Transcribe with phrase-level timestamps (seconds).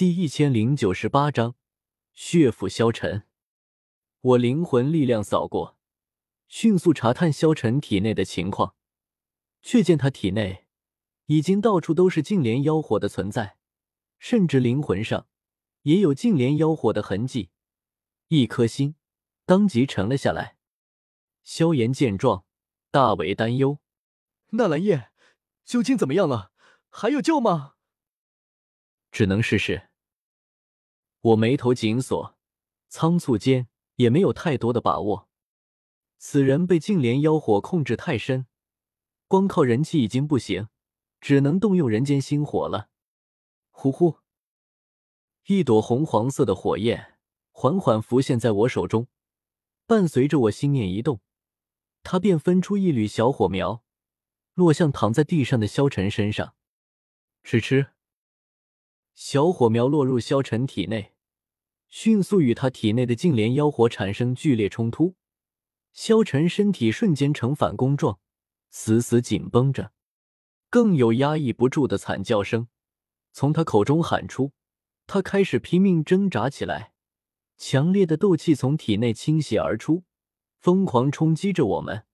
[0.00, 1.56] 第一千零九十八章
[2.14, 3.26] 血府消沉。
[4.22, 5.76] 我灵魂力量扫过，
[6.48, 8.74] 迅速查探萧晨体内的情况，
[9.60, 10.66] 却见他体内
[11.26, 13.58] 已经到处都是净莲妖火的存在，
[14.18, 15.26] 甚至灵魂上
[15.82, 17.50] 也有净莲妖火的痕迹。
[18.28, 18.94] 一颗心
[19.44, 20.56] 当即沉了下来。
[21.42, 22.46] 萧炎见状，
[22.90, 23.80] 大为担忧
[24.56, 25.10] ：“纳兰叶
[25.66, 26.52] 究竟怎么样了？
[26.88, 27.74] 还有救吗？”
[29.12, 29.89] 只能试试。
[31.20, 32.36] 我眉头紧锁，
[32.88, 35.28] 仓促间也没有太多的把握。
[36.16, 38.46] 此人被净莲妖火控制太深，
[39.26, 40.68] 光靠人气已经不行，
[41.20, 42.88] 只能动用人间星火了。
[43.70, 44.18] 呼呼，
[45.46, 47.18] 一朵红黄色的火焰
[47.50, 49.08] 缓缓浮现在我手中，
[49.86, 51.20] 伴随着我心念一动，
[52.02, 53.82] 它便分出一缕小火苗，
[54.54, 56.54] 落向躺在地上的萧晨身上。
[57.42, 57.88] 吃吃。
[59.14, 61.14] 小火苗落入萧晨体内，
[61.90, 65.16] 迅速与他体内的净莲妖火产生剧烈冲突。
[65.92, 68.20] 萧晨身体瞬间呈反弓状，
[68.70, 69.92] 死死紧绷着，
[70.70, 72.68] 更有压抑不住的惨叫声
[73.32, 74.52] 从他口中喊出。
[75.08, 76.92] 他开始拼命挣扎起来，
[77.56, 80.04] 强烈的斗气从体内倾泻而出，
[80.60, 82.06] 疯狂冲击着我们。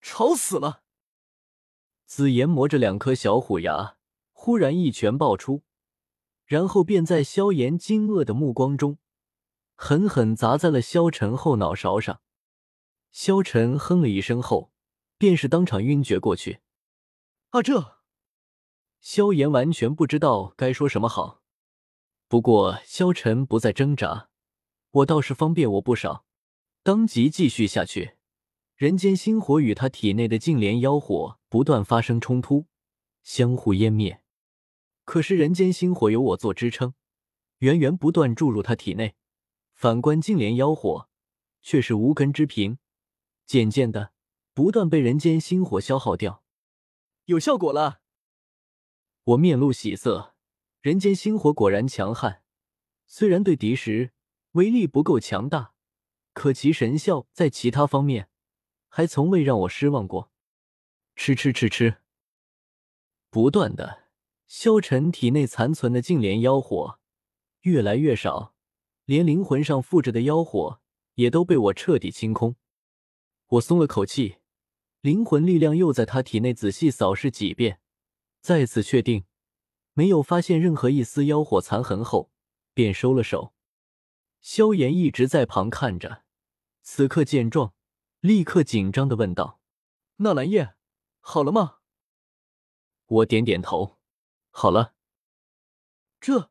[0.00, 0.82] 吵死了！
[2.04, 3.96] 紫炎磨着两颗小虎牙，
[4.32, 5.62] 忽然一拳爆出。
[6.48, 8.96] 然后便在萧炎惊愕的目光中，
[9.76, 12.22] 狠狠砸在了萧晨后脑勺上。
[13.12, 14.72] 萧晨哼了一声后，
[15.18, 16.60] 便是当场晕厥过去。
[17.50, 17.62] 啊！
[17.62, 17.98] 这
[18.98, 21.42] 萧炎完全不知道该说什么好。
[22.28, 24.30] 不过萧晨不再挣扎，
[24.90, 26.24] 我倒是方便我不少。
[26.82, 28.16] 当即继续下去，
[28.74, 32.64] 人间星火与他体内的净莲妖火不断发生冲突，
[33.22, 34.22] 相互湮灭。
[35.08, 36.92] 可是人间星火有我做支撑，
[37.60, 39.16] 源源不断注入他体内。
[39.72, 41.08] 反观净莲妖火，
[41.62, 42.76] 却是无根之萍，
[43.46, 44.12] 渐渐的
[44.52, 46.44] 不断被人间星火消耗掉。
[47.24, 48.02] 有效果了！
[49.24, 50.34] 我面露喜色，
[50.82, 52.42] 人间星火果然强悍。
[53.06, 54.12] 虽然对敌时
[54.52, 55.72] 威力不够强大，
[56.34, 58.28] 可其神效在其他方面
[58.88, 60.30] 还从未让我失望过。
[61.16, 62.02] 吃吃吃吃，
[63.30, 64.07] 不断的。
[64.48, 66.98] 萧晨体内残存的净莲妖火
[67.60, 68.54] 越来越少，
[69.04, 70.80] 连灵魂上附着的妖火
[71.16, 72.56] 也都被我彻底清空。
[73.48, 74.38] 我松了口气，
[75.02, 77.80] 灵魂力量又在他体内仔细扫视几遍，
[78.40, 79.26] 再次确定
[79.92, 82.30] 没有发现任何一丝妖火残痕后，
[82.72, 83.52] 便收了手。
[84.40, 86.22] 萧炎一直在旁看着，
[86.80, 87.74] 此刻见状，
[88.20, 89.60] 立刻紧张的问道
[90.16, 90.74] ：“纳兰叶，
[91.20, 91.80] 好了吗？”
[93.06, 93.97] 我点点头。
[94.60, 94.92] 好了，
[96.20, 96.50] 这，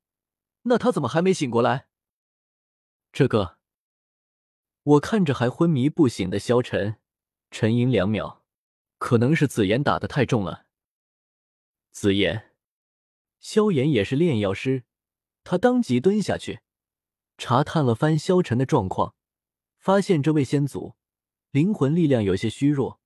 [0.61, 1.89] 那他怎么还没醒过来？
[3.11, 3.57] 这个，
[4.83, 7.01] 我看着还昏迷不醒的萧晨，
[7.51, 8.45] 沉吟两秒，
[8.97, 10.67] 可能是紫妍打的太重了。
[11.91, 12.53] 紫妍，
[13.41, 14.85] 萧炎也是炼药师，
[15.43, 16.61] 他当即蹲下去，
[17.37, 19.15] 查探了番萧晨的状况，
[19.77, 20.95] 发现这位先祖
[21.51, 23.01] 灵魂力量有些虚弱，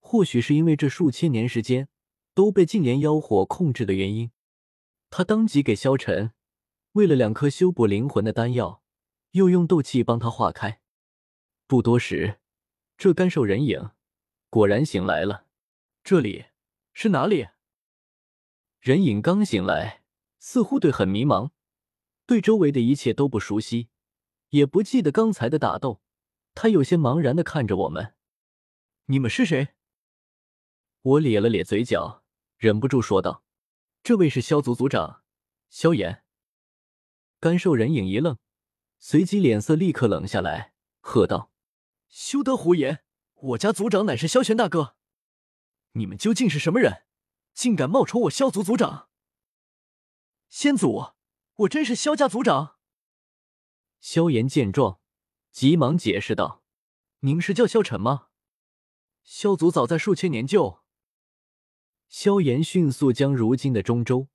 [0.00, 1.90] 或许是因为这数千年时间
[2.32, 4.30] 都被净莲妖火控制的原因。
[5.16, 6.34] 他当即给萧晨
[6.92, 8.82] 喂了两颗修补灵魂的丹药，
[9.30, 10.82] 又用斗气帮他化开。
[11.66, 12.38] 不多时，
[12.98, 13.92] 这干瘦人影
[14.50, 15.46] 果然醒来了。
[16.04, 16.48] 这里
[16.92, 17.46] 是哪里？
[18.78, 20.02] 人影刚醒来，
[20.38, 21.48] 似乎对很迷茫，
[22.26, 23.88] 对周围的一切都不熟悉，
[24.50, 26.02] 也不记得刚才的打斗。
[26.54, 28.12] 他有些茫然的看着我们
[29.08, 29.68] ：“你们是谁？”
[31.00, 32.22] 我咧了咧嘴角，
[32.58, 33.45] 忍不住说道。
[34.06, 35.24] 这位是萧族族长
[35.68, 36.22] 萧炎。
[37.40, 38.38] 干瘦人影一愣，
[39.00, 41.50] 随即脸色立刻冷下来，喝道
[42.06, 43.02] ：“休得胡言！
[43.34, 44.94] 我家族长乃是萧玄大哥，
[45.94, 47.02] 你们究竟是什么人，
[47.52, 49.08] 竟敢冒充我萧族族长？”
[50.48, 51.14] 先祖，
[51.56, 52.76] 我真是萧家族长。
[53.98, 55.00] 萧炎见状，
[55.50, 56.62] 急忙解释道
[57.26, 58.28] ：“您是叫萧晨吗？
[59.24, 60.78] 萧族早在数千年就……”
[62.08, 64.28] 萧炎迅速将如今的中州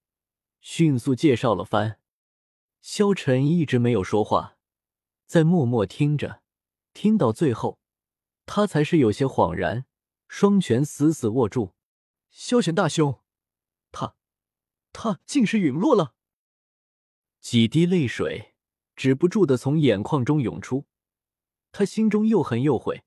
[0.59, 1.99] 迅速介绍了番，
[2.81, 4.57] 萧晨一直没有说话，
[5.25, 6.41] 在默默听着，
[6.93, 7.79] 听到最后，
[8.45, 9.85] 他才是有些恍然，
[10.27, 11.73] 双拳死死握住。
[12.29, 13.19] 萧玄大兄，
[13.91, 14.15] 他，
[14.93, 16.13] 他竟是陨落了！
[17.39, 18.53] 几滴泪水
[18.95, 20.85] 止不住的从眼眶中涌出，
[21.71, 23.03] 他心中又恨又悔，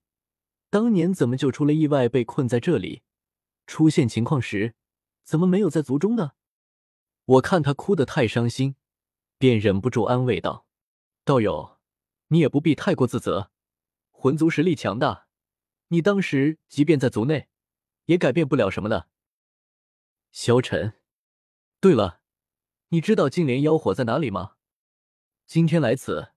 [0.71, 3.03] 当年怎么就出了意外，被困在这里？
[3.67, 4.75] 出现情况时，
[5.23, 6.33] 怎么没有在族中呢？
[7.25, 8.77] 我看他哭得太伤心，
[9.39, 10.67] 便忍不住安慰道
[11.25, 11.79] ：“道友，
[12.29, 13.51] 你也不必太过自责。
[14.11, 15.27] 魂族实力强大，
[15.89, 17.49] 你当时即便在族内，
[18.07, 19.09] 也改变不了什么的。”
[20.31, 20.95] 萧晨，
[21.81, 22.21] 对了，
[22.89, 24.57] 你知道净莲妖火在哪里吗？
[25.47, 26.33] 今天来此，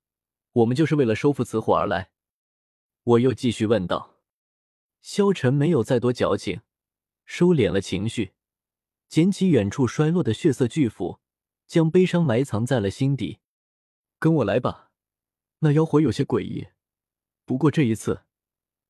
[0.52, 2.12] 我们就是为了收复此火而来。
[3.04, 4.18] 我又继续问道。
[5.02, 6.62] 萧晨没有再多矫情，
[7.28, 8.32] 收敛了情绪，
[9.10, 11.20] 捡起远处摔落的血色巨斧，
[11.68, 13.40] 将悲伤埋藏在了心底。
[14.18, 14.92] 跟我来吧，
[15.60, 16.70] 那妖火有些诡异，
[17.44, 18.24] 不过这一次，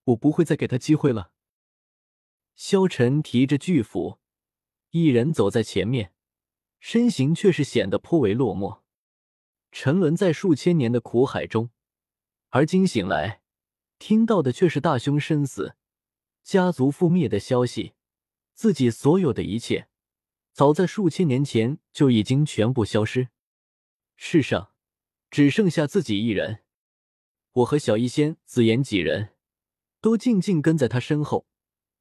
[0.05, 1.31] 我不会再给他机会了。
[2.55, 4.19] 萧晨提着巨斧，
[4.91, 6.13] 一人走在前面，
[6.79, 8.81] 身形却是显得颇为落寞。
[9.71, 11.71] 沉沦在数千年的苦海中，
[12.49, 13.41] 而今醒来，
[13.97, 15.75] 听到的却是大兄身死、
[16.43, 17.95] 家族覆灭的消息。
[18.57, 19.87] 自己所有的一切，
[20.51, 23.29] 早在数千年前就已经全部消失。
[24.15, 24.71] 世上
[25.29, 26.63] 只剩下自己一人。
[27.51, 29.35] 我和小医仙、紫妍几人
[30.01, 31.45] 都静静跟在他身后，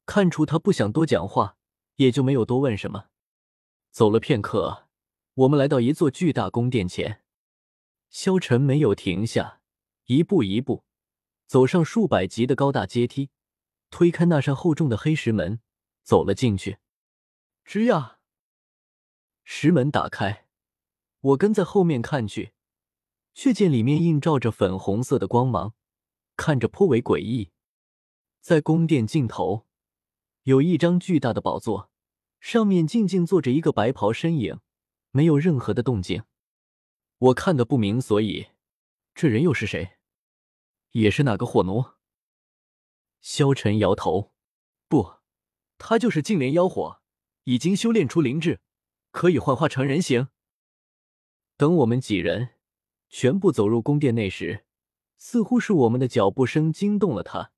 [0.07, 1.57] 看出他不想多讲话，
[1.97, 3.09] 也就没有多问什么。
[3.91, 4.87] 走了片刻，
[5.35, 7.21] 我们来到一座巨大宫殿前。
[8.09, 9.61] 萧晨没有停下，
[10.05, 10.85] 一步一步
[11.45, 13.29] 走上数百级的高大阶梯，
[13.91, 15.59] 推开那扇厚重的黑石门，
[16.07, 16.77] 走了进去。
[17.65, 18.19] 吱呀，
[19.43, 20.47] 石门打开，
[21.19, 22.53] 我跟在后面看去，
[23.33, 25.75] 却见里面映照着粉红色的光芒，
[26.37, 27.51] 看着颇为诡异。
[28.39, 29.67] 在宫殿尽头，
[30.43, 31.91] 有一张巨大的宝座，
[32.39, 34.61] 上面静静坐着一个白袍身影，
[35.11, 36.23] 没有任何的动静。
[37.17, 38.47] 我看得不明所以，
[39.13, 39.97] 这人又是谁？
[40.91, 41.83] 也是哪个火奴？
[43.19, 44.31] 萧晨摇头，
[44.87, 45.16] 不，
[45.77, 47.01] 他就是净莲妖火，
[47.43, 48.59] 已经修炼出灵智，
[49.11, 50.29] 可以幻化成人形。
[51.55, 52.49] 等我们几人
[53.09, 54.65] 全部走入宫殿内时，
[55.17, 57.51] 似乎是我们的脚步声惊动了他，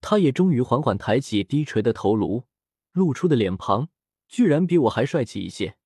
[0.00, 2.44] 他也终于缓缓抬起低垂的头颅，
[2.92, 3.88] 露出的脸庞
[4.26, 5.76] 居然比我还帅气一些。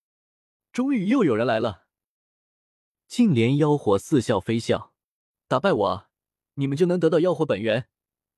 [0.73, 1.87] 终于又有人来了。
[3.07, 4.95] 净莲妖火似笑非笑，
[5.47, 6.07] 打败我，
[6.55, 7.83] 你们就能得到妖火本源；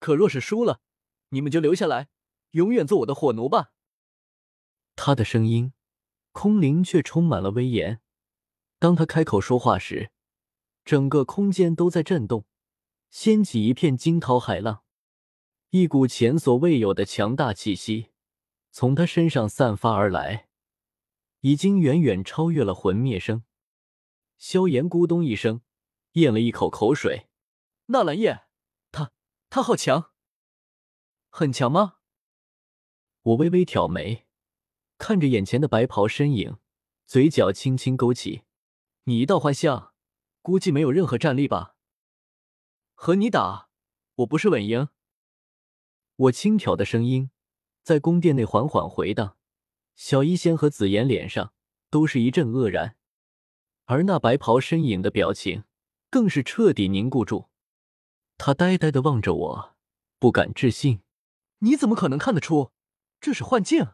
[0.00, 0.80] 可若是输了，
[1.28, 2.08] 你们就留下来，
[2.54, 3.72] 永远做我的火奴吧。
[4.96, 5.72] 他的声音
[6.32, 8.00] 空灵，却充满了威严。
[8.78, 10.10] 当他开口说话时，
[10.84, 12.46] 整个空间都在震动，
[13.10, 14.82] 掀起一片惊涛骇浪。
[15.70, 18.12] 一股前所未有的强大气息
[18.70, 20.48] 从他身上散发而来，
[21.40, 23.42] 已经远远超越了魂灭声。
[24.38, 25.62] 萧炎咕咚一声，
[26.12, 27.28] 咽了一口口水。
[27.86, 28.44] 纳兰叶，
[28.92, 29.10] 他
[29.50, 30.12] 他好强，
[31.30, 31.96] 很强吗？
[33.24, 34.26] 我微微挑眉，
[34.98, 36.58] 看着眼前的白袍身影，
[37.06, 38.42] 嘴角轻轻勾起。
[39.04, 39.94] 你一道幻象，
[40.42, 41.74] 估计没有任何战力吧？
[42.92, 43.70] 和你打，
[44.16, 44.88] 我不是稳赢。
[46.16, 47.30] 我轻佻的声音
[47.82, 49.38] 在宫殿内缓缓回荡，
[49.96, 51.54] 小医仙和紫妍脸上
[51.88, 52.98] 都是一阵愕然。
[53.86, 55.64] 而那白袍身影的表情
[56.10, 57.48] 更是彻底凝固住，
[58.36, 59.76] 他呆呆的望着我，
[60.18, 61.00] 不敢置信
[61.60, 62.73] ：“你怎么可能看得出
[63.24, 63.86] 这是幻境？”